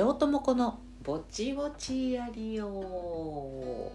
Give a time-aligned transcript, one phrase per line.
[0.00, 3.92] 両友子のぼちぼちやりよこ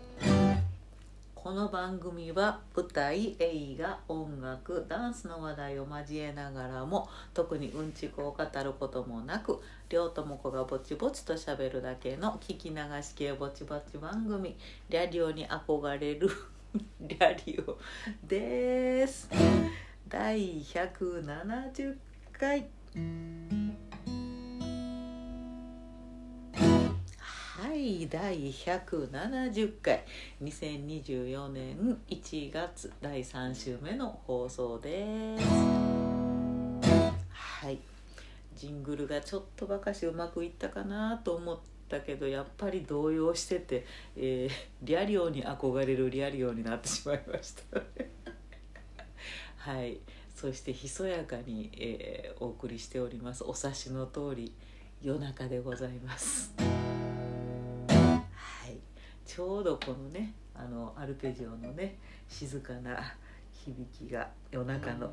[1.51, 14.55] の番組は舞台映画音楽ダンスの話題を交えながらも特にうんちくを語ることもなく両友子がぼちぼちとしゃべるだけの聞き流し系ぼちぼち番組
[14.91, 16.29] 「リャリオに憧れる
[17.01, 17.79] リャリオ」
[18.29, 19.27] です。
[20.07, 21.97] 第170
[22.31, 22.67] 回。
[27.85, 30.03] い第170回。
[30.43, 35.43] 2024年1月第3週目の放送です。
[37.31, 37.77] はい。
[38.55, 47.81] ジングルがちょっとばかしうまくいったかなと思ったけどやっぱり動揺してて、えー、リアリオに憧れるリアリオになってしまいました
[49.71, 49.99] はい。
[50.33, 53.43] そしてひそやかに、えー、お送りしております。
[53.43, 54.51] お察しの通り
[55.01, 56.53] 夜中でございます。
[59.25, 63.15] ちょうどこのねあのアルペジオのね静かな
[63.53, 65.09] 響きが夜中の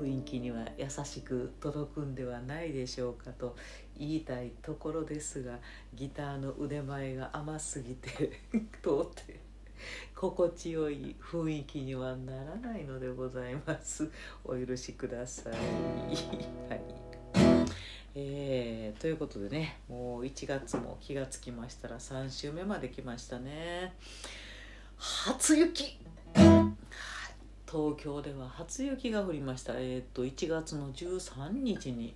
[0.00, 3.56] 雰囲気には優しく届くんではないでしょうかと
[3.98, 5.58] 言いたいところですが
[5.94, 8.10] ギターの腕前が甘すぎて
[8.82, 9.40] 通って
[10.14, 14.10] 心地よい雰囲気にはならないのでございます。
[14.44, 16.65] お許しください。
[18.18, 23.94] えー、ということでねもう1月も気がつきましたら3週目まで来ましたね。
[24.96, 25.98] 初雪。
[26.34, 29.74] 東京では初雪が降りました。
[29.76, 32.14] えっ、と1月の13日に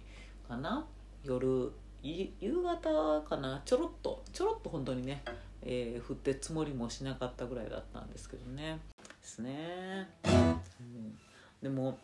[0.48, 0.87] かな。
[1.23, 1.70] 夜
[2.03, 2.31] 夕
[2.62, 3.61] 方かな。
[3.67, 5.23] ちょろっとちょろっと本当にね
[5.63, 8.79] えー、降って積もりもしなかったぐらいだったんですけどね。
[9.20, 11.19] ですね、うん、
[11.63, 11.98] でも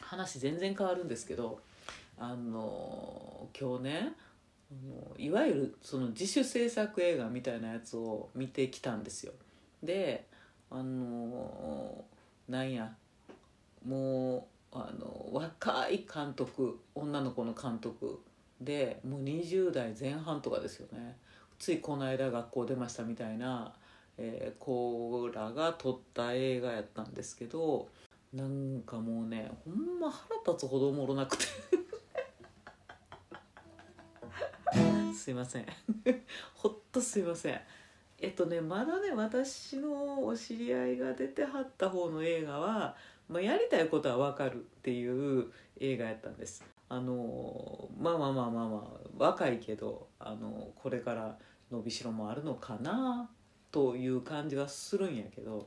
[0.00, 1.60] 話全然変わるんですけど
[2.18, 4.12] あの今日ね
[5.18, 9.32] いわゆるその自主制作映画みたいなやつを見てきたんですよ。
[9.82, 10.26] で
[10.70, 12.04] あの
[12.48, 12.92] なんや
[13.86, 18.20] もうあの若い監督女の子の監督
[18.60, 21.16] でもう20代前半とかですよね。
[21.58, 23.72] ついこの間学校出ましたみたいな、
[24.18, 27.88] えー、子らが撮った映画やったんですけど
[28.32, 31.44] なんかもうねほんま腹立つほどおもろなくて。
[35.14, 35.66] すいません。
[36.54, 37.60] ほっとすいません。
[38.18, 42.96] えっとねまだね私のお知り合いが出てはった方の映画は、
[43.28, 46.64] まあ、やりたいことはわかるっていう映画やったんです。
[46.88, 51.38] あのまあまあまあまあまあ若いけどあのこれから
[51.70, 53.28] 伸びしろもあるのかな
[53.72, 55.66] という感じはするんやけど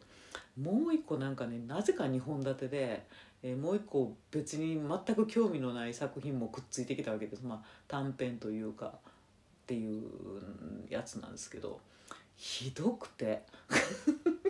[0.59, 3.07] もう一個なんかねなぜか2本立てで、
[3.43, 8.99] えー、もう一個別に全く興味のない作品もくっついてきたわけです、まあ、短編というか。
[9.67, 10.03] っていう
[10.89, 11.81] やつなんですけど
[12.37, 13.43] ひどくて。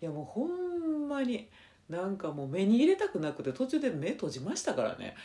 [0.00, 1.48] いやもうほんまに
[1.88, 5.16] なんかもう目に入れたくなくて途中で目閉じましたからね。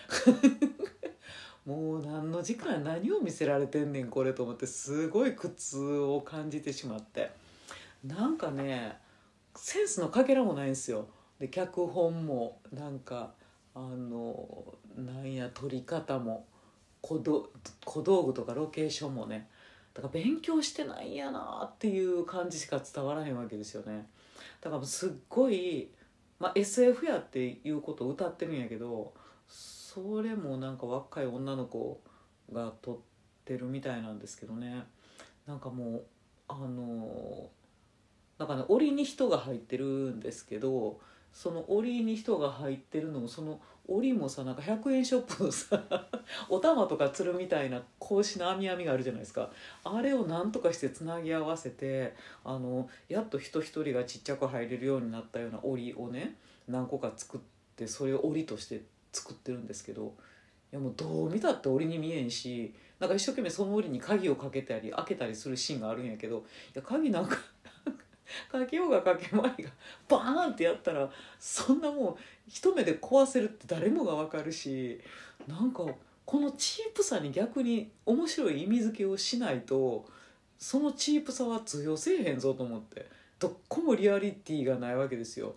[1.65, 7.31] もう何の時間何を見せられてんねんこれと思ってすごい苦痛を感じてしまって。
[8.03, 8.97] なんかね
[9.55, 11.07] センスのかけらもないんですよ。
[11.39, 13.33] で脚本もなんか
[13.75, 16.47] あのなんや撮り方も。
[17.03, 19.49] 小道具とかロケーションもね
[19.93, 24.07] だから勉強してないんやなっていう感じしか伝わらへんわけですよね。
[24.59, 25.89] だからすっごい、
[26.39, 29.13] まあ、SF やっていうことを歌ってるんやけど
[29.47, 32.01] それもなんか若い女の子
[32.51, 32.97] が撮っ
[33.45, 34.85] てるみたいなんですけどね。
[35.45, 36.03] なんかもう
[36.47, 37.49] あの
[38.39, 40.99] なんかね檻に人が入ってるんですけど
[41.33, 45.83] その檻に人が入ってるのもその檻もさなんか100円ショップのさ
[46.49, 49.51] お玉とかつるみたいな格子の網網があるじゃないですか。
[49.83, 52.15] あれをなんとかしてつなぎ合わせて
[52.45, 56.35] あのやっと人一人がちっちゃく入れるようになったような檻をね
[56.67, 57.41] 何個か作っ
[57.75, 58.81] てそれを檻として
[59.11, 60.15] 作ってるんですけど
[60.71, 66.41] いやもうどう見たって檻に見えんしなんか一生懸命その檻に鍵をかけたり開けたりするシーンがあるんやけどい
[66.73, 67.37] や鍵なんか
[68.51, 69.69] かけようがかけまいが
[70.07, 71.09] バーンってやったら
[71.39, 72.15] そんなもう
[72.47, 74.99] 一目で壊せるって誰もが分かるし
[75.47, 75.83] なんか
[76.25, 80.05] このチープさに逆に面白い意味付けをしないと
[80.57, 83.07] そのチープさは通用せえへんぞと思って
[83.39, 85.55] どこもリアリティがないわけですよ。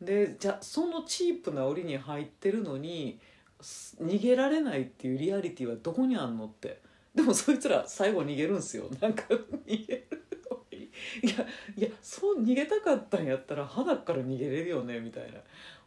[0.00, 3.18] でじゃあそのチープな檻に入ってるのに
[3.60, 6.80] 逃げられないっていうリアリティはどこにあんのって。
[7.14, 8.90] でもそいつら最後逃げるんすよ。
[9.00, 9.24] なんか
[9.66, 10.25] 逃げる。
[11.22, 11.46] いや
[11.76, 15.38] いやそう逃げたかったんやったら花から逃げれるよねみたいな。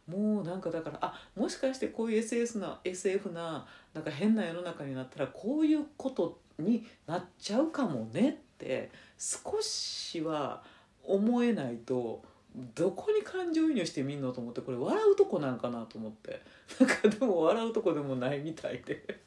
[0.06, 10.62] もうなんかだからあもしかしてこういう SF な SF ななんか変な世の中になったらこういうことになっちゃうかもねって少しは
[11.04, 12.22] 思えないと
[12.74, 16.40] どこに感情移入してみんのと思ってこれ笑うとこなんかなと思って。
[16.80, 19.20] なんかでも笑うとこでもないみたいで。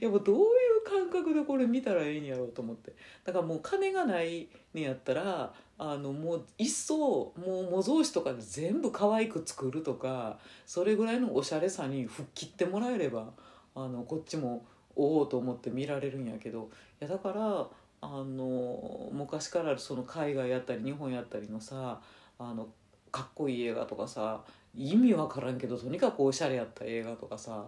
[0.00, 0.44] い やもうどういう
[0.84, 2.94] 感覚でこれ見たらええんやろうと思って。
[3.24, 13.32] だからもう金がないねやったらあのもう一層もう模造紙とかで全部可愛く作るとかそれぐらいのおしゃれさに吹っ切ってもらえれば
[13.74, 16.70] あのこっちもおおと思って見られるんやけど。
[17.00, 17.68] いやだから
[18.00, 22.00] あの昔からその海外やったり日本やったりのさ
[22.38, 22.68] あの
[23.10, 24.42] かっこいい映画とかさ
[24.74, 27.66] 意味わからんけどとにかくおしゃれやった映画とかさ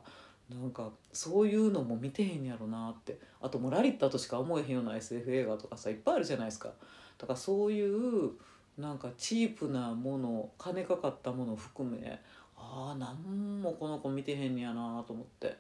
[0.48, 3.18] なんかそういうのも見てへんやろなって。
[3.40, 6.70] あともうラリッタとしか思えへんような SF 映画とかさいっぱいあるじゃないですか。
[7.18, 8.32] だからそういう
[8.78, 12.20] なんかチープなもの金かかったもの含め
[12.56, 15.56] ああ何もこの子見てへんやなと思って。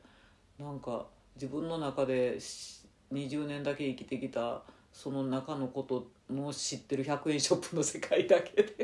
[0.58, 1.06] なんか
[1.36, 2.36] 自分の中で
[3.12, 4.62] 20年だけ生きてきた
[4.92, 8.77] その中のことの知ってる100円ショップの世界だけで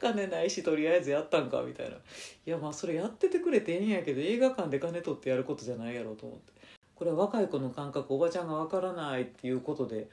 [0.00, 1.96] 金ないしとりあえずやったんかみたいな。
[1.96, 1.98] い
[2.44, 6.52] やまあそれやっててくれてええんやけど映画館で金取ってやることじゃないやろと思って。
[6.94, 10.08] これは若い子の感覚おばちゃんがわからないっていうことで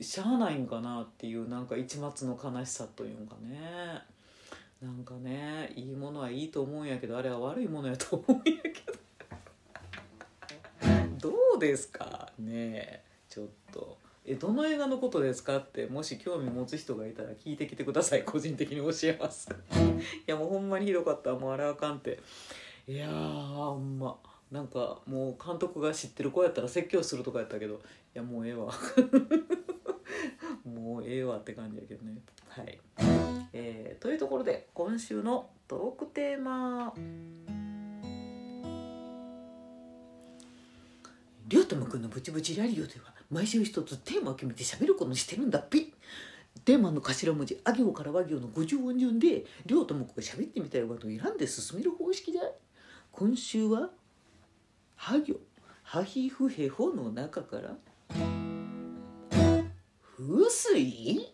[0.00, 4.00] しゃあないんかなっていうなんか一末の悲しさというかね。
[4.80, 8.98] なんかねいいものはいいと思うんやけどあれは悪いものやと思うんやけど。
[11.18, 13.97] どうですかねちょっと。
[14.30, 15.56] えどの映画のことですか？
[15.56, 18.24] ってもし興味持つ人がいたら聞いてきてください。
[18.28, 19.48] 個人的に教えます。
[20.26, 21.32] いやもうほんまにひどかった。
[21.34, 22.20] もうあれあかんって。
[22.86, 24.18] いやほんま。
[24.50, 27.78] なんかもう監督が知ってる子やったら説教するとかやったけどい
[28.14, 28.72] やもうええわ。
[30.64, 32.18] もうええわって感じやけどね。
[32.48, 32.78] はい、
[33.52, 36.92] えー、というところで今週のトークテーマ。
[41.46, 45.92] りょうともくんのブチブチラリオでは毎週一つテーマを決めて喋ることにしてるんだっぴ。
[46.64, 52.40] テーマの頭文字あ行から和行の50音順でりょうともこが喋ってみたいワードを選んで進める方式だ
[53.12, 53.90] 今週は
[54.96, 55.40] 「は行」
[55.82, 57.76] 「はひふへほ」の中から
[60.16, 61.32] 「風水」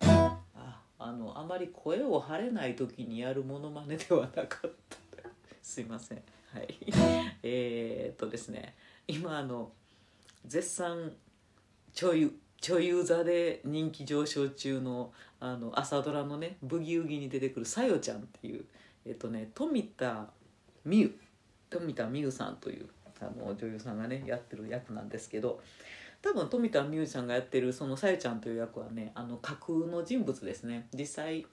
[0.00, 4.96] ああのあまり声を張れない時にやるものまねではなかった。
[5.62, 6.22] すいません。
[6.52, 6.78] はい。
[7.42, 8.74] え、っとですね。
[9.08, 9.72] 今あの
[10.46, 11.12] 絶賛
[11.94, 18.64] 女優女優座で人気上昇中のあの朝ドラのね「ブギウギ」に出てくるさよちゃんっていう
[19.04, 20.28] えっとね富田
[20.84, 21.18] 美優
[21.68, 22.88] 富田美優さんという
[23.20, 25.60] あの女優さんがねやってる役なんですけど
[26.22, 30.88] 多分富田美優さんがやってるそのさよちゃんという役はねあの架空の人物ですね。
[30.92, 31.46] 実際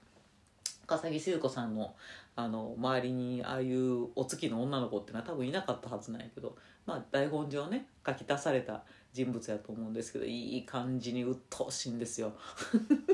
[0.86, 1.94] 笠木静子さんの
[2.36, 8.82] あの周りにああいうお月の女の子っていうのは多分いなかったはずなんやけど、まあ、台本上ね書き足された
[9.12, 12.32] 人物やと思うんですけどいい感じに鬱陶しいんですよ。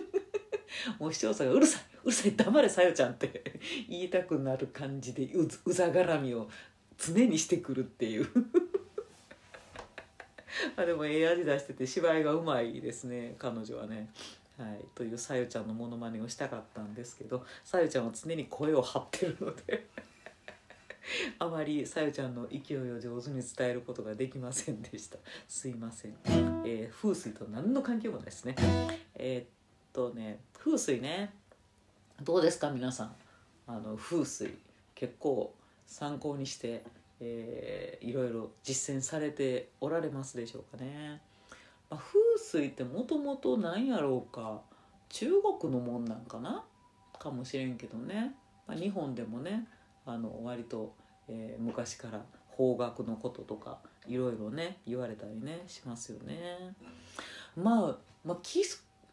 [0.99, 6.49] もう視聴者が「うるさいうるさい黙れさよちゃん」って言いたくなる感じでううざがらみを
[6.97, 8.29] 常にしてくるっていう
[10.77, 14.11] あでもええ味出してて芝居がうまいですね彼女はね。
[14.59, 19.87] はい、というさゆちゃんのモノマネをしたかったんですけどさゆちゃんは常に声を張ってるので
[21.39, 25.19] あまりさゆちゃんの勢いを上手に伝えることができませんでした。
[25.49, 26.17] すいません、
[26.65, 28.55] えー、風水と何の関係もないですね。
[29.15, 29.47] えー、っ
[29.93, 31.35] とね風水ね。
[32.23, 33.17] どうですか皆さん。
[33.67, 34.59] あの風水
[34.95, 35.55] 結構
[35.87, 36.85] 参考にして、
[37.21, 41.23] えー、いろいろ実践されておられますでしょうかね。
[41.89, 44.63] まあ、風水ってもともと何やろうか。
[45.09, 45.29] 中
[45.61, 46.65] 国のもんなんかな？
[47.21, 48.35] かもしれんけどね、
[48.67, 49.69] まあ、日本でもね
[50.13, 50.95] あの割と、
[51.29, 56.75] えー、昔から方角のこととかいろいろね言われたりねしますよね。
[57.57, 58.37] まあ、まあ、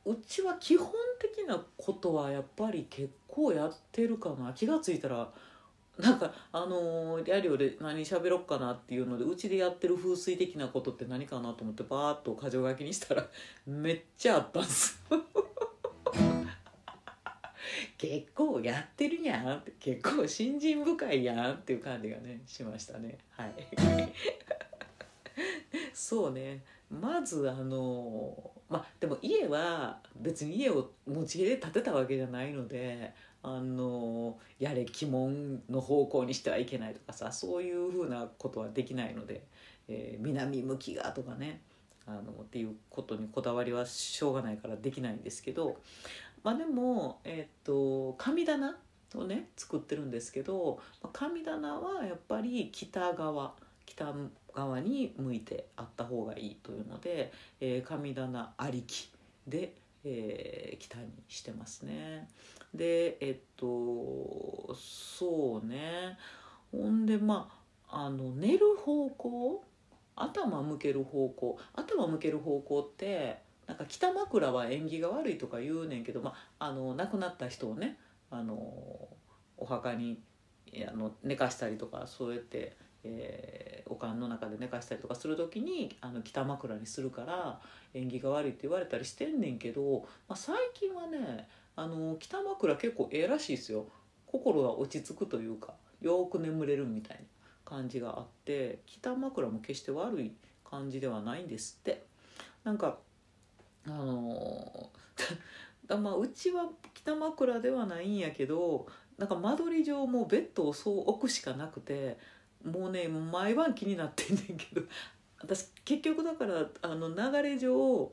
[0.06, 0.90] うちは基本
[1.20, 5.30] 的なことはやっぱり結構やってるかな気が付いたら
[6.00, 13.26] なんかあのー、リアリオで何喋ろっかなっていうのでうちでやってる風水的なことって何かなと思ってバーッと箇条書きにしたら
[13.66, 15.02] めっちゃあったんです
[17.98, 23.18] 結構やってるやん結構信心深いやんっていう感じがねしましたね。
[23.32, 23.54] はい。
[25.94, 26.64] そうね。
[26.90, 39.44] まずあのまあでも家は別に家を持ち家で建てたわけじゃないのであのやれ鬼門の方向にしてはいけないとかさそういうふうなことはできないので、
[39.88, 41.62] えー、南向きがとかね
[42.06, 45.78] あのっていうことにこだわりはしょうがないからできないんですけど
[46.44, 48.78] まあでも、えっと神棚
[49.16, 50.80] をね作ってるんですけど
[51.14, 53.54] 神棚はやっぱり北側
[53.86, 54.14] 北
[54.54, 59.10] 側に向いてあった方がいいというので、えー、神棚ありき
[59.48, 62.28] で、えー、北にしてますね。
[62.74, 66.18] でえっとそうね
[66.72, 67.50] ほんでま
[67.90, 69.64] ああの寝る方向
[70.16, 77.98] 頭向ける方向頭向ける方向ってなんか北枕は縁起が悪いとか言うねんけど、まあ、あの亡くなった人をね
[78.32, 78.56] あの
[79.58, 80.20] お墓に
[80.88, 87.60] あの寝かしたりとかそうやって、えー、お棺の中で寝かしたりとかする時にあの北枕にするから
[87.94, 93.88] 縁起が悪いって言われたりしてんねんけど、まあ、最近はねあの北枕結構ええらしいですよ。
[94.26, 97.24] 心が落ち着くというかよく眠れるみたいな
[97.64, 100.34] 感じがあって北枕も決して悪い
[100.70, 102.06] 感じではないんですって。
[102.68, 102.98] なんか
[103.88, 104.90] あの
[105.86, 112.18] だ まあうちは北枕ではないんやけどなんか間取り上もうベッドをそう置くしかなくて
[112.64, 114.82] もうね毎晩気になってんねんけど
[115.40, 118.12] 私結局だからあの流れ上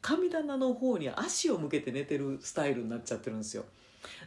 [0.00, 3.64] 神棚の方に足を向けて寝てるスタイルになっちゃってるんですよ。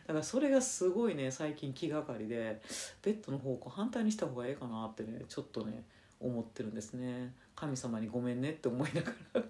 [0.05, 2.61] だからそれがすごいね最近気がかりで
[3.01, 5.83] ベッドの方向反対にした方がええかなってねちょっとね
[6.19, 7.33] 思ってるんですね。
[7.63, 9.41] 神様にごめんねって思いながら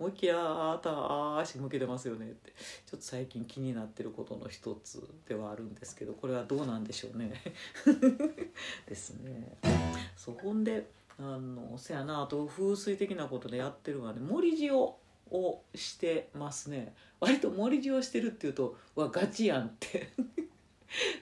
[0.00, 2.52] 思いっきりああた足向けてますよねって
[2.86, 7.40] ちょっと最近気になってることの一つではあるんですけどこれはどうなんでしょうね
[8.88, 9.56] ですね
[10.16, 10.88] そほんで
[11.20, 14.98] あのせやなあと風水的なことでやってるのはね森塩を
[15.72, 20.10] してますね割と森塩してるっていうとわガチやんって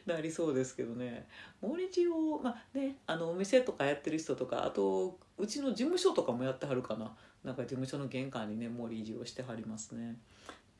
[0.06, 1.26] なりそうですけどね
[1.60, 2.10] 森塩
[2.42, 7.12] まあねあのお店とかやってる人とかあとうちの事務所とかもやってはるかな。
[7.42, 10.16] なんか事務所の玄関にね森塩してはりますね。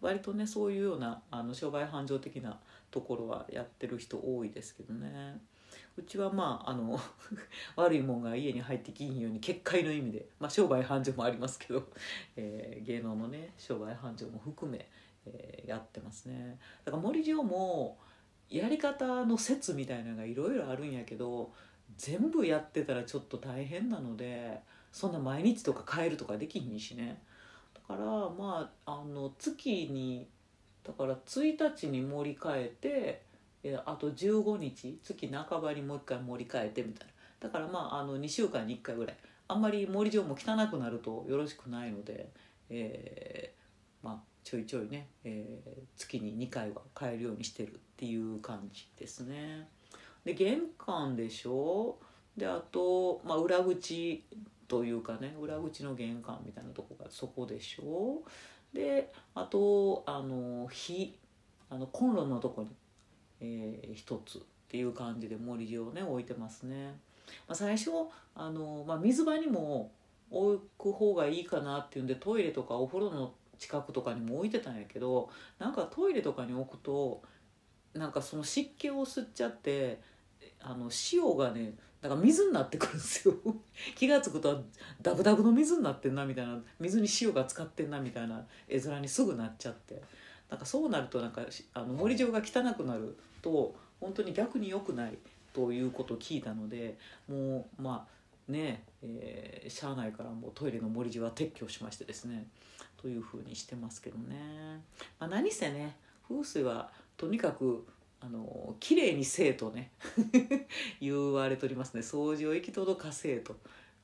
[0.00, 2.58] 割とねそういうようなあの商売繁盛的な
[2.90, 5.40] ところはやってる人多いですけどね。
[5.96, 7.00] うちはまああの
[7.76, 11.88] 悪いもんが家に入ってきんように結界の意味で、まあ、商売繁盛もありますけど、
[12.36, 14.88] えー、芸能のね商売繁盛も含め、
[15.26, 16.58] えー、やってますね。
[16.84, 17.98] だから森塩も
[18.48, 21.52] やり方の説みたいなのがいろいろあるんやけど
[21.96, 24.60] 全部やってたらちょっと大変なので
[24.92, 27.22] そんな毎日とか変えるとかできひんしね。
[27.74, 30.28] だからまああの月に
[30.84, 33.22] だから1日に盛り替えて
[33.84, 37.12] あと15日月半ばにもう一回盛り替えてみたいな。
[37.40, 39.16] だからまああの2週間に1回ぐらい。
[39.48, 42.30] あんまり盛り上も汚くなるとよろしくないので、
[42.68, 49.68] えー、まあちょいちょいね、えー、月に2回は変えるようにしてるっていう感じですね。
[50.24, 51.96] で玄関でしょ？
[52.36, 54.24] であと、まあ、裏口
[54.68, 58.22] というかね裏口の玄関みたいなとこがそこでしょ？
[58.72, 61.16] であとあの火
[61.68, 62.68] あのコンロのとこに、
[63.40, 66.94] えー、一つっていう感じで盛りをね置いてますね。
[67.48, 67.90] まあ、最初
[68.34, 69.90] あの、まあ、水場にも
[70.30, 77.22] 置く方がいいかなっていうんでトイレとかお風呂の近くとかにも置いてたんやけどなんかトイレとかに置くと
[77.94, 80.00] なんかその湿気を吸っちゃって
[80.60, 83.34] あの塩がねだから水になってくるんですよ。
[83.94, 84.64] 気が付くと
[85.02, 86.58] ダブダブの水になってんなみたいな。
[86.78, 90.02] 水に塩が使ってんなみたいな絵面にすぐなっちゃって。
[90.48, 91.42] なんかそうなるとなんか
[91.74, 95.16] あの森状が汚くなると本当に逆に良くない
[95.52, 98.20] ということを聞いたのでもうまあ
[98.50, 102.48] ねえー、しゃあないからもうトイレの森地は撤去しましてですね。
[103.00, 104.82] というふうにしてますけどね、
[105.18, 105.96] まあ、何せね
[106.28, 107.86] 風水はとにかく
[108.18, 109.92] あの綺麗にせえとね
[111.02, 112.00] 言われておりますね。
[112.00, 113.56] 掃除を行き届かせえと。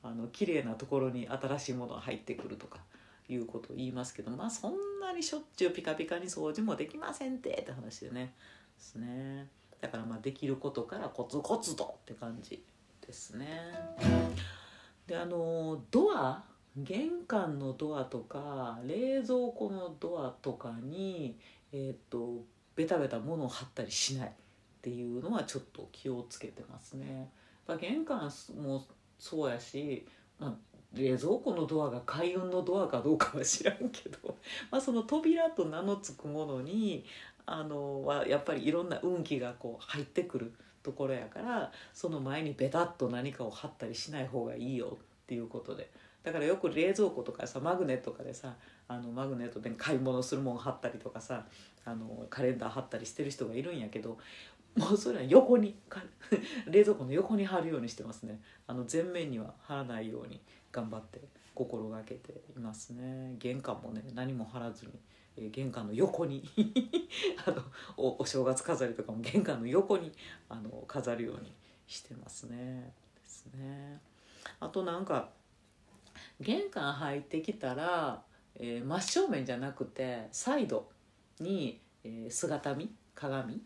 [0.03, 2.79] あの綺麗なところに新しいものが入ってくるとか
[3.27, 8.35] いうことを言いますけどまあそんなにしょっちゅうピカピカに掃除もできませんってって話でね。
[8.75, 9.49] ですね。
[9.81, 12.63] だからまあできることからコツコツとって感じ
[13.01, 13.73] ですね。
[15.07, 16.43] であのドア
[16.75, 21.39] 玄関のドアとか冷蔵庫のドアとかに
[21.71, 22.45] えっ、と
[22.77, 24.31] ベタベタ物を貼ったりしないっ
[24.81, 27.31] ていうのはちょっと気をつけてますね。
[27.67, 28.31] やっぱ玄関
[28.61, 28.85] も
[29.19, 30.07] そうやし、
[30.39, 30.53] まあ、
[30.93, 34.37] 冷蔵庫のドアが開運のドアかどうかは知らんけど、
[34.69, 37.03] まあ、その扉と名の付くものに
[37.47, 40.53] あのはやっぱりいろんな運気がこう入ってくる
[40.83, 45.89] ところやからその前にベタっと何かを貼ったりしない方がいいよっていうことで
[46.23, 48.55] だからよく冷蔵庫とかさマグネットとかでさ
[48.87, 51.45] あのマグネットで買い物するもん貼ったりとかさ
[51.87, 54.17] あのカレンダー貼ったりしてる人がいるんやけど
[54.75, 55.75] もうそれは横に
[56.67, 58.41] 冷蔵庫の横に貼るようにしてますね。
[58.67, 60.41] あの前面には貼らないように
[60.71, 61.21] 頑張って
[61.55, 63.35] 心がけていますね。
[63.39, 64.91] 玄関もね何も貼らずに、
[65.37, 66.43] えー玄関の横に
[67.45, 67.63] あの
[68.19, 70.11] お正月飾りとかも玄関の横に
[70.49, 71.53] あの飾るように
[71.87, 72.93] してますね。
[73.15, 74.01] ですね。
[74.59, 75.29] あとなんか
[76.39, 78.21] 玄関入ってきたら、
[78.55, 80.96] えー真正面じゃなくてサイド。
[81.39, 83.61] に、えー姿見鏡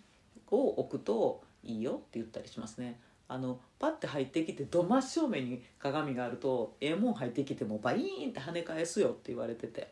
[0.49, 2.99] を置くといいよって言ったりしますね。
[3.27, 9.89] あのパッて入ってきてど真正面に鏡があるとええもん入ってきてもバイーンって跳ね返すよって言われてて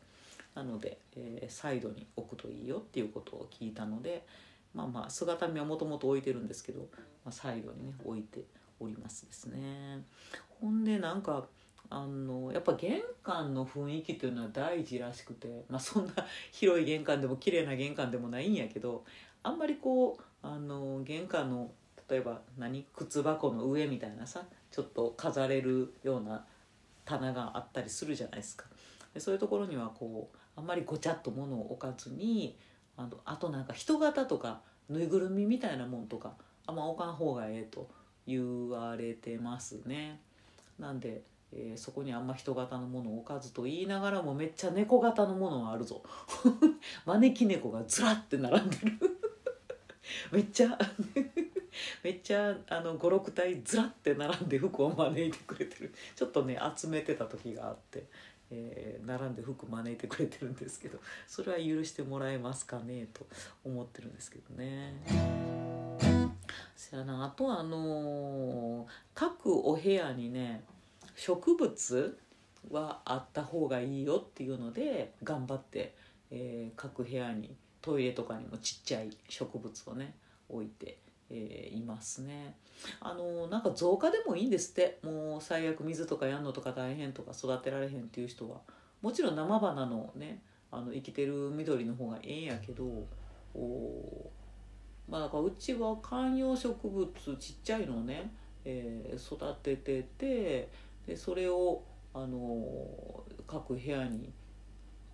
[0.56, 4.26] なので、えーサイドに置くといいよっていうことを聞いたので
[4.74, 6.82] まあまあ姿見はもともと置いてるんですけど、
[7.24, 8.44] まあ、サイドにね置いて
[8.80, 10.04] おりますですね。
[10.60, 11.46] ほんでなんか
[11.92, 16.14] あのやっぱ玄関の雰囲気というのは大事らしくて、まあ、そんな
[16.52, 19.04] 広い玄関でも綺麗な玄関でもないんやけど
[19.42, 21.72] あんまりこうあの玄関の
[22.10, 26.46] 例えば何靴箱の上みたいなさちょっと飾れるような
[27.06, 28.66] 棚があったりするじゃないですか。
[29.14, 32.56] でそういうところにはこうあんまりごちゃっと物を置かずに
[32.98, 36.36] あとあとなんか人型とかぬいぐるみみたいなもんとか
[36.68, 37.90] あんま置かん方がええと
[38.28, 40.22] 言われてますね。
[40.80, 46.04] なんで、えーそこにあんま人型のものを置かずと言いながらもめっちゃ猫型のものはあるぞ。
[47.06, 49.00] 招き猫がずらって並んでる。
[50.32, 50.78] めっちゃ
[52.04, 55.94] めっちゃ56体ずらって並んで服を招いてくれてる。
[56.16, 58.06] ちょっとね集めてた時があって、
[58.52, 63.26] えー並んで服招いてくれてるんですけどそれは許してもらえますかねと
[63.64, 65.02] 思ってるんですけどね。
[66.76, 70.64] そやなあとはあのー各お部屋にね
[71.20, 72.18] 植物
[72.72, 75.94] はあった方がいいよっていうので頑張って、
[76.32, 80.16] えー各部屋にトイレとかにもちっちゃい植物をね
[80.48, 80.98] 置いて、
[81.30, 82.56] えーいますね。
[83.02, 85.00] あのなんか増加でもいいんですって。
[85.04, 88.62] もう最悪水とかやんのとか大変とか育てられへんっていう人は。
[89.02, 92.86] もちろん生花のねあの生きてる緑の方がええんやけど
[93.54, 94.30] お
[95.10, 98.32] まあだからうちは観葉植物ちっちゃいのをね、
[98.64, 100.70] えー育ててて
[101.10, 104.32] でそれをあの各部屋に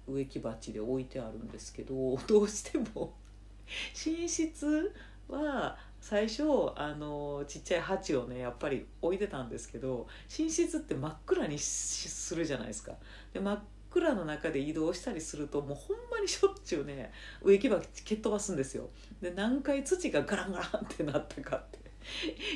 [0.07, 3.15] 植木鉢で置いてあるんですけど どうしても
[4.05, 4.93] 寝室
[5.29, 6.43] は最初
[6.75, 12.95] あのちっちゃい鉢をねやっぱり置いてたんですけど寝室って真っ暗にするじゃないですか。
[13.33, 18.89] で真っ暗の中で移動したりするともうほんまにしょっちゅうね植木鉢蹴っ飛ばすんですよ。
[19.21, 21.84] で何回土がガランガランってなったかって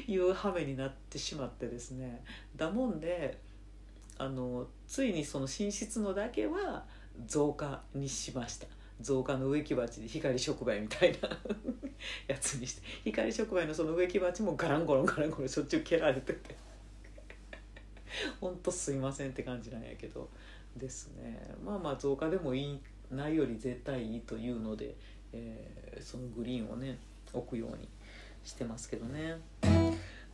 [0.07, 2.23] いう羽目になってしまってですね
[2.55, 3.37] だもんで
[4.17, 6.83] あのついにその寝室のだけは
[7.25, 8.67] 増加にしました。
[9.01, 11.29] 増加の植木鉢で光触媒みたいな
[12.27, 16.55] やつにして光触媒のその植木鉢もガランゴロンガランゴロンしょっちゅう蹴られてて。
[18.41, 20.29] ほんとすいませんって感じなんやけど。
[20.75, 21.55] ですね。
[21.63, 22.79] まあまあ増加でもいい
[23.11, 24.95] ないより絶対いいというので、
[25.33, 26.97] えーそのグリーンをね
[27.33, 27.87] 置くように
[28.43, 29.39] してますけどね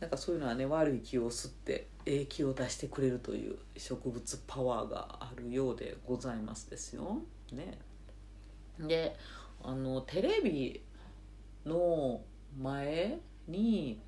[0.00, 7.18] なんかそういうのはね悪い気を吸って影気を出してくれるという植物パワーがあるようでございますですよ。
[7.52, 7.78] ね、
[8.78, 9.16] で
[9.62, 10.82] あのテレビ
[11.64, 12.20] の
[12.60, 14.00] 前に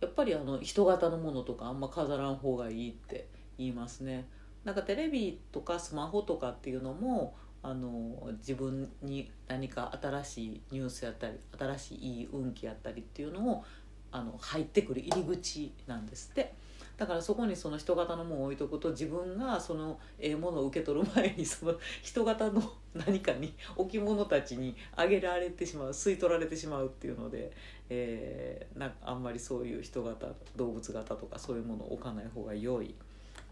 [0.00, 4.28] やっぱりあの人型のものとかあんま飾らん方がいいって言いますね。
[4.64, 7.36] なんかテレビとかスマホとかっていうのも
[7.68, 13.64] あの自分に何か新しいニュースやったり新しいいい運気やったりっていうのを
[14.12, 16.54] あの入ってくる入り口なんですって
[16.96, 21.74] だからそこにその人型のものを置いとくと自分がそのええものを受け取る前に その
[22.04, 22.62] 人型の
[22.94, 27.50] 何かに置物たちにあげられてしまう吸い取られてしまうっていうので、
[27.90, 32.94] えーなんかあんまりそういう人型動物型とかそういうものを置かない方が良い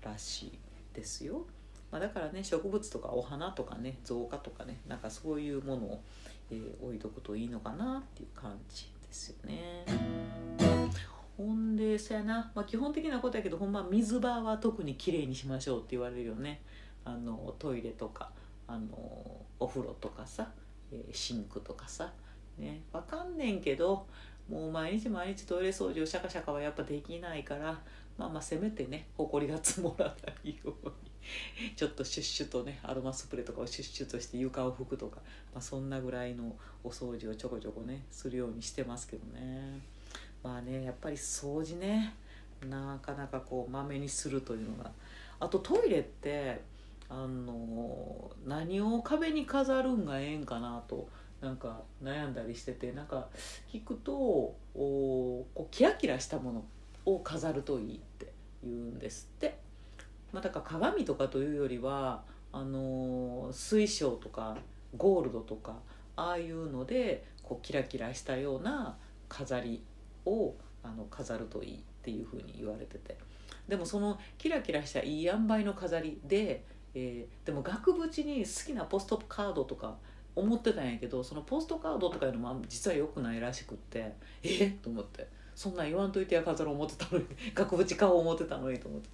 [0.02, 0.58] らしい
[0.94, 1.44] ですよ。
[1.94, 6.02] まあ、だからね植物とかお花とかね造花とかねなんかそういうものを、
[6.50, 9.84] えー置いとくといいのかなっていう感じですよね。
[11.36, 16.62] ほんでそやな、まあ、基本的なことやけどほんま水場は特にきれいにしましょうって言われるよね。
[17.04, 18.32] あのトイレとか
[18.66, 18.96] あの
[19.60, 20.50] お風呂とかさ、
[20.90, 22.12] えシンクとかさ。
[22.58, 22.82] ね。
[22.92, 24.04] わかんねんけど
[24.48, 27.78] もう毎日毎日トイレ掃除をシャカシャカはやっぱできないから
[28.18, 30.12] まあまあせめてねほこりが積もらな
[30.44, 31.13] いように。
[31.76, 35.20] ちょっとシュッシュとねアロマスプレーとかをシュッシュとして床を拭くとか、
[35.52, 39.80] まあ、そんなぐらいのお掃除をちょこちょこねするようにしてますけどね。
[40.42, 42.14] まあねやっぱり掃除ね
[42.68, 44.92] なかなかこうまめにするというのが。
[45.40, 46.60] あとトイレって
[47.08, 51.08] あの何を壁に飾るんがええんかなと
[51.40, 53.28] なんか悩んだりしててなんか
[53.70, 56.64] 聞くとおこうキラキラしたもの
[57.04, 58.32] を飾るといいって
[58.62, 59.63] 言うんですって。
[60.34, 64.56] まあ、だから鏡とかというよりはあの水晶とか
[64.96, 65.76] ゴールドとか
[66.16, 68.96] ああいうのでこうキラキラしたような
[69.28, 69.82] 飾り
[70.26, 73.16] をあの飾るといいっていうふうに言われてて。
[73.68, 79.96] でもそのキラキラしたいい塩梅の飾りで、えー、でも額縁に好きなポストカードとか
[80.36, 84.66] 思ってたんやけどそのポストカードとかいうのも実は良くないらしくってえ？
[84.66, 85.26] っと思って。
[85.54, 89.08] そんなん言わんといてや飾ろう思ってたのに額縁買おう思ってたのにと思って。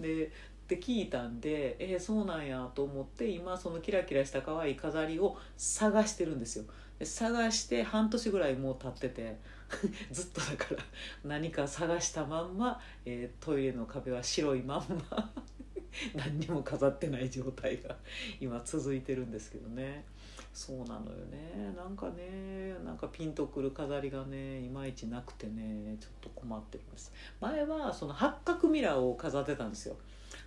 [0.00, 0.32] で
[0.70, 6.64] で聞いたんでえー、そうなんやと思って今そのキラキラした可愛い飾りを探してるんですよ。
[7.00, 9.36] で探して半年ぐらいもう経ってて
[10.12, 10.82] ずっとだから
[11.24, 15.32] 何か探したまんま、えー、トイレの壁は白いまんま
[16.14, 17.96] 何にも飾ってない状態が
[18.40, 20.04] 今続いてるんですけどね。
[20.52, 21.74] そうなのよね。
[21.76, 27.12] なんかねなんかピンとくる飾りがねいまいちなくてねちょっと困ってるんです。
[27.40, 29.96] 前はその八角ミラーを飾ってたんですよ。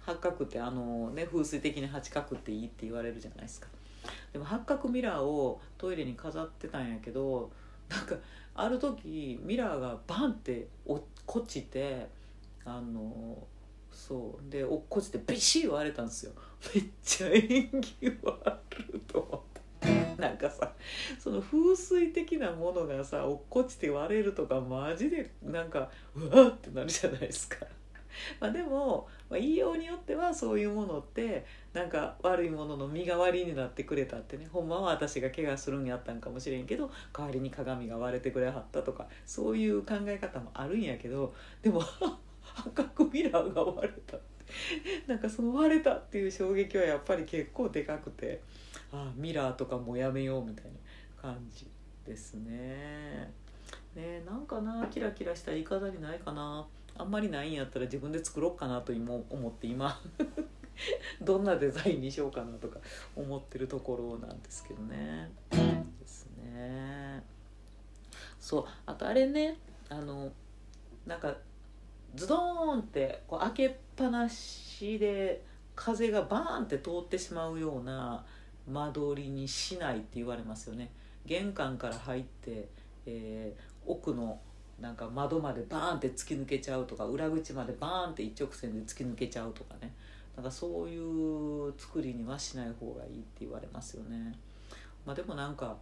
[0.06, 3.68] 八角ってあのね風水的に八角っていいって言われるじゃないですか
[4.32, 7.52] でも八角ミラーをトイレに飾ってたんやけど
[7.90, 8.16] なんか
[8.56, 12.08] ある時ミラーがバンって落っこちて
[12.66, 13.38] あの
[13.92, 16.32] そうで落っこちてビシッ割れたんですよ
[16.74, 19.54] めっちゃ縁起悪いと思って。
[20.18, 20.72] なんかさ
[21.20, 27.58] その風水的なものがさ落っこちて割れるとかマジでなんかうわってなるじゃないですか。
[28.40, 41.82] まあでも、まあ、言いようによってはそういうものってなんか悪いものの身代わりになってくれたってねほんまは私が怪我するんやったんかもしれんけど代わりに鏡が割れてくれはったとかそういう考え方もあるんやけどでも
[42.56, 44.34] 赤くミラーが割れたって
[45.08, 48.42] なんかその割れたっていう衝撃はやっぱり結構でかくて
[48.92, 50.72] ああミラーとかもやめようみたいな
[51.22, 51.68] 感じ
[52.06, 53.32] ですね。
[53.96, 56.66] ねなんかなキラキラした言い方にないかな
[56.98, 60.00] あんまりないんやったら自分で作ろうかなと今思って今
[61.22, 62.80] どんなデザインにしようかなとか
[63.16, 65.32] 思ってるところなんですけどね。
[66.00, 67.24] ですね。
[68.40, 69.58] そうあとあれね
[69.90, 70.32] あの
[71.06, 71.36] なんか
[72.16, 75.44] ズドーンってこう開けっぱなしで
[75.76, 78.24] 風がバーンって通ってしまうような
[78.68, 80.92] 間取りにしないって言われますよね。
[81.26, 82.68] 玄関から入って、
[83.06, 84.40] えー、奥の
[84.80, 89.94] なんか窓までバーンって突き抜けちゃうとか裏口までバーンって一直線で突き抜けちゃうとかね。
[90.36, 94.34] なんかそういう作りにはしない方がいいって言われますよね。
[95.06, 95.76] まあ、でもなんか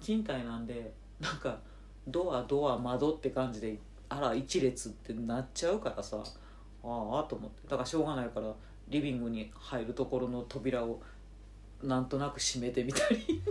[0.00, 1.58] 賃貸なんでなんか
[2.06, 3.78] ドアドア窓って感じで
[4.08, 6.22] あら一列ってなっちゃうからさ。
[6.86, 7.62] ああと思って。
[7.66, 8.52] だからしょうがないから
[8.88, 11.00] リビングに入るところの扉を
[11.82, 13.42] なんとなく閉めてみたり。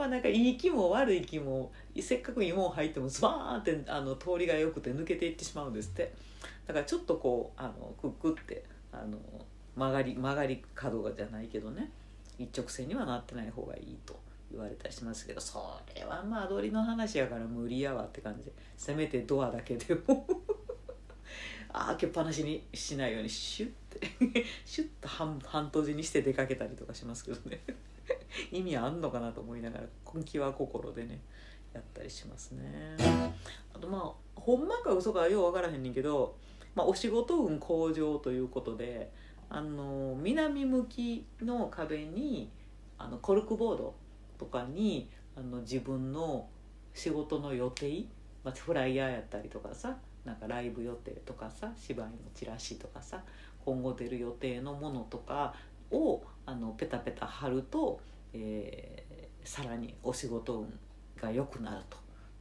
[0.00, 6.10] まあなんかいい気も悪い気もせっかくいいもん入ってもズバーンってあの通りが良くて抜けていってしまうんですって。
[6.66, 9.18] だからちょっとこうあのクックってあの
[9.76, 11.90] 曲がり曲がり角がじゃないけどね。
[12.38, 14.18] 一直線にはなってない方がいいと
[14.50, 18.44] 言われたりしますけどそれは間取りの話やから無理やわって感じ。
[18.44, 20.26] でせめてドアだけでも。
[21.72, 24.46] 開けっぱなしにしないようにシュッて。
[24.64, 27.60] シュッと半半閉じにして出かけたりとかしますけどね。
[28.50, 31.22] 意味あんのかなと思いながら根気は心でね
[31.72, 32.96] やったりしますね。
[33.74, 36.36] あとまあほんまか嘘かよう分からへんねんけど、
[36.74, 39.12] まあ、お仕事運向上ということで
[39.48, 42.50] あの南向きの壁に
[42.98, 43.94] あのコルクボード
[44.38, 46.48] とかにあの自分の
[46.94, 48.04] 仕事の予定、
[48.44, 53.22] まあ、フライヤーやったりとかさなんかライブ予定とかさ芝居のチラシとかさ
[53.64, 55.54] 今後出る予定のものとか
[55.90, 58.00] をあのペタペタ貼ると、
[58.32, 60.78] えー、さらにお仕事運
[61.22, 61.96] が良くなると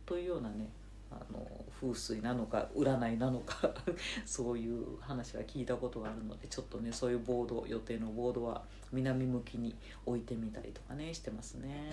[0.06, 0.68] というようなね
[1.12, 1.46] あの
[1.80, 3.72] 風水なのか占いなのか
[4.26, 9.76] そういう話は聞いたことがあるのでちょっとねそういうボード予定のボードは南向きに
[10.08, 11.92] 置いてみたりとかねしてますね。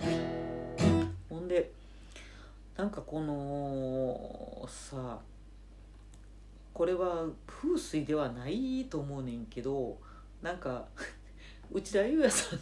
[1.29, 1.71] ほんで
[2.75, 5.19] なんかこのさ
[6.73, 9.97] これは風水ではないと思うねんけど
[10.41, 10.87] なんか
[11.71, 12.59] 内田裕也さん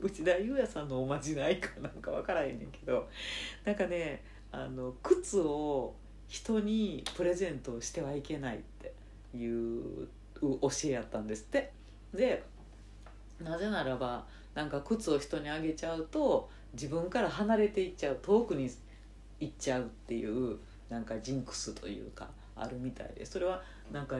[0.00, 3.08] 内田裕也さんのおまじないかなんか分からへんねんけど
[3.64, 5.94] なんかねあの靴を
[6.28, 8.92] 人にプレゼントしてはいけないって
[9.36, 10.08] いう
[10.40, 11.72] 教えやったんですって。
[12.12, 12.44] で
[13.42, 18.70] なぜならばなんか靴を人にあげちゃうと自分から離れていっちゃう遠くに
[19.40, 23.62] 行っちゃうっていうなんかジンクスというかあるみたいでそれは
[23.92, 24.16] なんか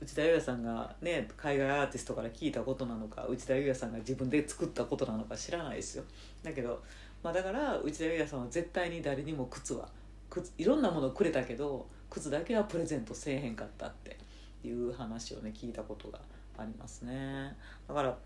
[0.00, 6.04] 内田裕也さんがね海外アーティストから聞いたことなのか内田裕也さんが自分で作ったことなのか知らないですよ。
[6.42, 6.82] だけど、
[7.22, 9.88] まあ、だから内田裕也さんは絶対に誰にも靴は
[10.28, 14.16] 靴いろんなものをくれたけど靴だけはプレゼントせえへんかったってっ
[14.62, 16.18] ていう話をね聞いたことが
[16.58, 17.56] ありますね。
[17.88, 18.16] だから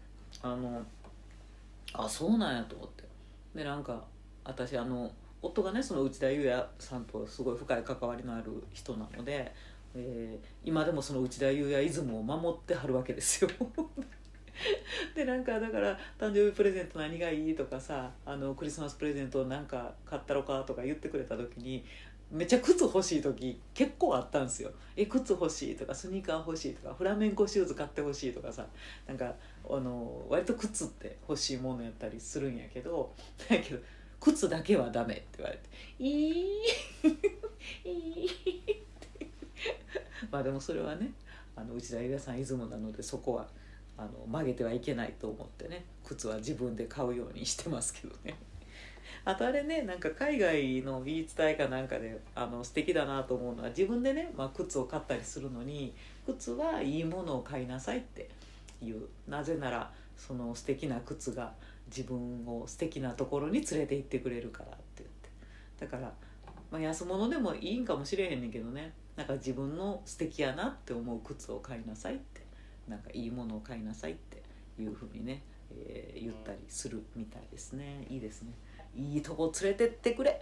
[0.42, 0.82] あの
[1.92, 3.04] あそうなんやと思って。
[3.54, 4.04] でなんか
[4.44, 9.52] 私あの夫がねその内田裕也さんとすごい深い関わりのある人なので、
[9.94, 13.50] えー、今でもその内田裕也イズムを守ってはるわけですよ。
[15.14, 21.84] でなんかだから誕生日プレゼント何がいいとかさあのクリスマスプレゼントなんか買ったろかとか言ってくれた時に
[22.30, 24.70] めっちゃ靴欲しい時結構あったんですよ。
[24.96, 28.66] え靴欲しいとかスニーカー欲しいとかフラメンコシューズ買ってほしいとかさ
[29.06, 29.34] なんか
[29.68, 33.14] あの割と靴って欲しいものやったりするんやけど
[33.48, 33.80] だけど
[34.20, 36.62] 靴だけはダメって言われて「いい
[37.84, 38.28] いい」
[40.30, 41.12] まあでもそれはね
[41.56, 43.48] あの内田裕也さんイズムなのでそこは
[43.96, 48.36] あの曲げてはいけないと思ってね靴は自分で買うようにしてますけどね。
[49.24, 55.94] あとあれねなんか海外の言い伝えかなんかであの素敵だなと思うのは自分でね、まあ、靴を買ったりするのに
[56.26, 58.28] 靴はいいものを買いなさいって
[58.82, 61.52] いうなぜならその素敵な靴が
[61.88, 65.28] 自分を素敵なところに連れて行ってくれるからって言って
[65.80, 66.12] だから、
[66.70, 72.40] まあ、安物でもいいんかもしれへんねんけどねなんか自分の素敵やなって思う靴を買いなさいって
[72.86, 74.40] なんかいいものを買いなさいって
[74.80, 78.06] いうふうにね、えー、言ったりするみたいですね。
[78.08, 78.52] いいですね。
[78.94, 80.40] いいとこ連れてってくれ。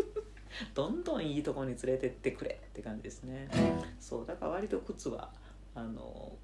[0.74, 3.48] どんどんいいとこに連れてってくれって感じですね。
[4.00, 5.30] そうだから割と靴は
[5.74, 6.38] あの好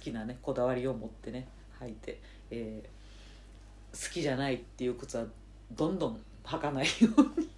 [0.00, 1.46] きなねこだわりを持ってね
[1.80, 5.24] 履いて、えー、好きじゃないっていう靴は
[5.70, 7.48] どんどん履かないように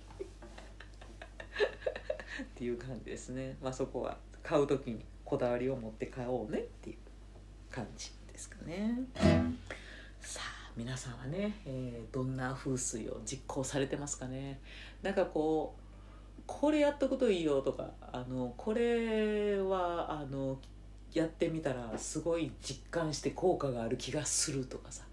[2.40, 3.56] っていう感じですね。
[3.62, 6.96] まあそこは買う時にこだわりを持って買おうねっていう
[7.70, 8.94] 感じですかね。
[10.20, 14.60] さあ皆さんはね、えー、どんな風水を実行されてますかね。
[15.02, 20.58] なんかこうこれやっとくといいよとかあのこれはあの
[21.12, 25.04] やってみたらすごい実感して効果がある気がするとかさ。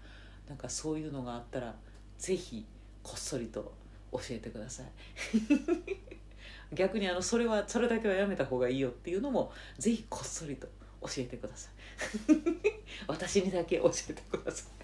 [0.50, 1.76] なんかそういうのがあったら
[2.18, 2.66] 是非
[3.04, 3.72] こっそりと
[4.10, 4.86] 教えてください。
[6.72, 10.68] 逆にあのそれはそれだけはやめた方がいいよっていうのも是非こっそりと
[11.02, 11.72] 教えてください。
[13.06, 14.80] 私にだけ教えてください。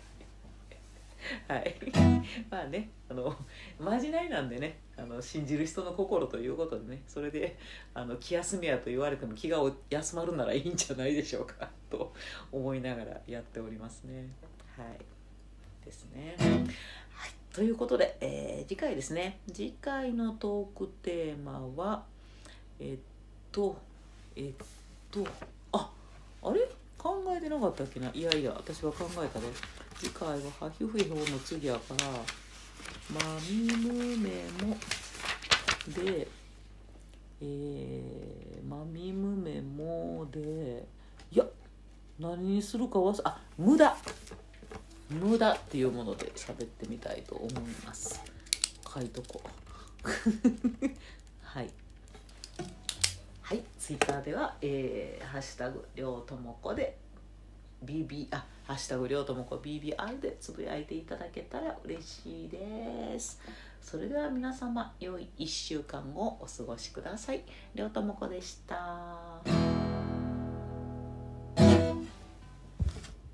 [1.53, 1.75] はい。
[2.51, 3.37] まあねあの
[3.79, 7.57] まじないなんでねあの信じる人の心ということでねそれで
[7.95, 9.59] あの気休めやと言われても気が
[9.91, 12.13] 休まるならいいんじゃないでしょうかと
[12.51, 14.29] 思いながらやっておりますね。
[14.77, 15.17] はい。
[15.85, 16.35] ですね。
[17.57, 19.39] ということで、えー、次回ですね。
[19.51, 22.05] 次回のトークテーマは
[22.79, 23.03] えっ
[23.51, 23.79] と
[24.37, 24.67] えっ
[25.11, 25.27] と
[25.73, 25.91] あ
[26.43, 26.69] あれ？
[26.99, 28.11] 考えてなかったっけな？
[28.13, 29.47] いやいや私は考えたで
[29.97, 32.05] 次回はハヒフイホの次やから
[33.11, 34.31] マミムメ
[34.63, 34.77] モ
[35.95, 36.29] で
[37.41, 40.87] えー、マミムメモで
[41.33, 41.47] いや
[42.21, 43.97] 何にするか忘れあ無駄。
[45.11, 47.53] 無駄っていうもので喋ってみたいと思い
[47.85, 48.21] ます。
[48.93, 49.41] 書いとこ
[51.43, 51.71] はい。
[53.43, 56.99] はいツイッターでは、えー、ハッシュタグりょうともこで
[57.85, 63.41] BB あハッシュタグりょうともこ BBR でつぶやいていただけたら嬉しいです。
[63.81, 67.45] それでは皆様良い1週間をお過ごしください。
[67.77, 69.76] りょうともこでした。